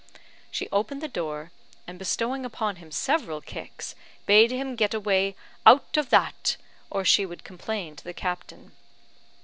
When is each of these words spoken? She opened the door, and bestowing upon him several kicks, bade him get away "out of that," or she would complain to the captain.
She 0.49 0.67
opened 0.71 0.99
the 1.03 1.07
door, 1.07 1.51
and 1.85 1.99
bestowing 1.99 2.43
upon 2.43 2.77
him 2.77 2.89
several 2.89 3.39
kicks, 3.39 3.93
bade 4.25 4.49
him 4.49 4.75
get 4.75 4.95
away 4.95 5.35
"out 5.63 5.95
of 5.95 6.09
that," 6.09 6.57
or 6.89 7.05
she 7.05 7.23
would 7.23 7.43
complain 7.43 7.95
to 7.97 8.03
the 8.03 8.11
captain. 8.15 8.71